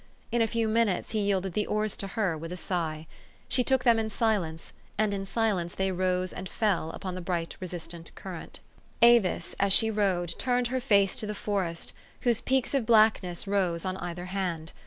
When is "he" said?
1.11-1.19